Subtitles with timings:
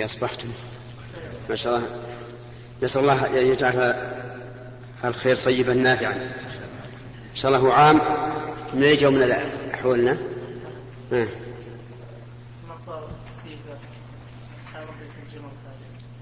[0.00, 0.48] أخي أصبحتم.
[1.50, 1.88] ما شاء الله.
[2.82, 3.94] نسأل الله أن يجعل
[5.04, 6.12] الخير صيبا نافعا.
[7.32, 8.00] إن شاء الله عام
[8.74, 9.34] من أي جو من
[9.72, 10.16] حولنا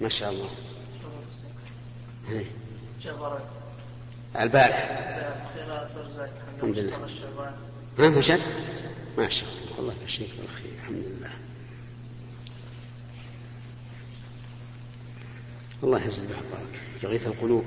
[0.01, 0.49] ما شاء الله.
[4.41, 4.91] البارح
[6.57, 6.97] الحمد لله.
[7.99, 8.41] ها مشت
[9.19, 9.79] ما شاء الله.
[9.79, 11.31] الله يشفيك بالخير الحمد لله.
[15.85, 16.59] الله به البركة
[17.03, 17.65] يغيث القلوب.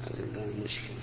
[0.00, 0.96] هذا المشكلة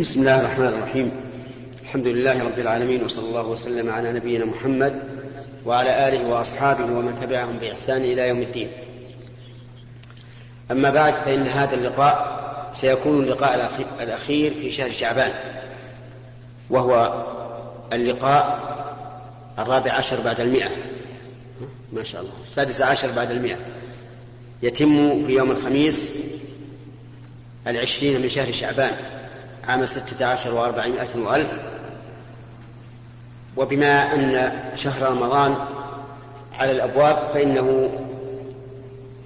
[0.00, 1.12] بسم الله الرحمن الرحيم.
[1.82, 5.02] الحمد لله رب العالمين وصلى الله وسلم على نبينا محمد
[5.66, 8.70] وعلى آله وأصحابه ومن تبعهم بإحسان إلى يوم الدين.
[10.70, 13.70] أما بعد فإن هذا اللقاء سيكون اللقاء
[14.00, 15.32] الأخير في شهر شعبان
[16.70, 17.24] وهو
[17.92, 18.74] اللقاء
[19.58, 20.70] الرابع عشر بعد المئة.
[21.92, 22.32] ما شاء الله.
[22.42, 23.56] السادس عشر بعد المئة.
[24.62, 26.18] يتم في يوم الخميس
[27.66, 28.92] العشرين من شهر شعبان
[29.68, 31.52] عام ستة عشر وأربعمائة وألف.
[33.56, 35.56] وبما أن شهر رمضان
[36.58, 37.90] على الأبواب فإنه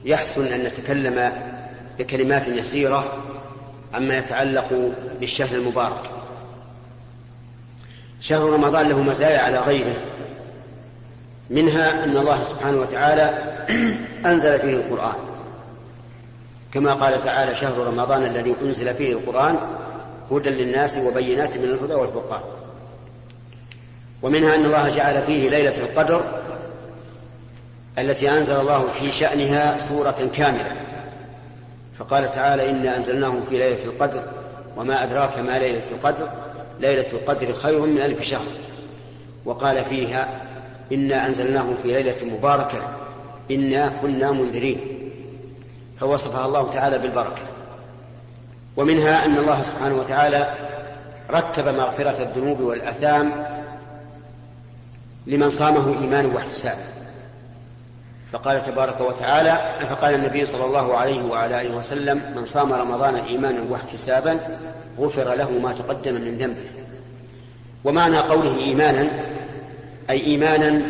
[0.05, 1.33] يحسن أن نتكلم
[1.99, 3.25] بكلمات يسيرة
[3.95, 6.11] عما يتعلق بالشهر المبارك.
[8.21, 9.97] شهر رمضان له مزايا على غيره
[11.51, 13.57] منها أن الله سبحانه وتعالى
[14.31, 15.15] أنزل فيه القرآن.
[16.75, 19.59] كما قال تعالى شهر رمضان الذي أنزل فيه القرآن
[20.31, 22.41] هدى للناس وبينات من الهدى والفرقان.
[24.23, 26.23] ومنها أن الله جعل فيه ليلة القدر
[27.99, 30.73] التي أنزل الله في شأنها سورة كاملة.
[31.99, 34.23] فقال تعالى إنا أنزلناه في ليلة القدر
[34.77, 36.29] وما أدراك ما ليلة القدر؟
[36.81, 38.53] ليلة القدر خير من ألف شهر.
[39.45, 40.29] وقال فيها
[40.93, 42.79] إنا أنزلناه في ليلة مباركة
[43.51, 44.81] إنا كنا منذرين.
[46.01, 47.43] فوصفها الله تعالى بالبركة.
[48.77, 50.55] ومنها أن الله سبحانه وتعالى
[51.31, 53.47] رتب مغفرة الذنوب والآثام
[55.27, 56.83] لمن صامه إيمانا واحتسابا.
[58.33, 63.63] فقال تبارك وتعالى فقال النبي صلى الله عليه وعلى آله وسلم من صام رمضان إيمانا
[63.71, 64.41] واحتسابا
[64.99, 66.65] غفر له ما تقدم من ذنبه.
[67.85, 69.11] ومعنى قوله إيمانا
[70.11, 70.83] أي إيمانا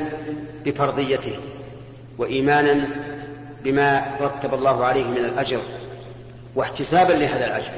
[0.64, 1.38] بفرضيته
[2.18, 2.88] وإيمانا
[3.64, 5.60] بما رتب الله عليه من الأجر
[6.54, 7.72] واحتسابا لهذا الأجر.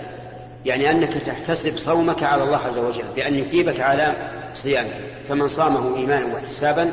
[0.66, 4.14] يعني أنك تحتسب صومك على الله عز وجل بأن يثيبك على
[4.54, 4.90] صيامه
[5.28, 6.92] فمن صامه إيمانا واحتسابا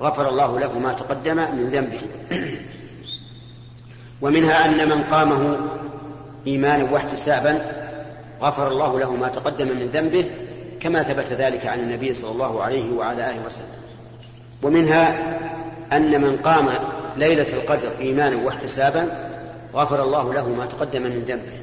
[0.00, 2.00] غفر الله له ما تقدم من ذنبه.
[4.22, 5.56] ومنها أن من قامه
[6.46, 7.62] إيمانا واحتسابا
[8.42, 10.24] غفر الله له ما تقدم من ذنبه
[10.80, 13.78] كما ثبت ذلك عن النبي صلى الله عليه وعلى آله وسلم.
[14.62, 15.36] ومنها
[15.92, 16.68] أن من قام
[17.16, 19.30] ليلة القدر إيمانا واحتسابا
[19.74, 21.52] غفر الله له ما تقدم من ذنبه.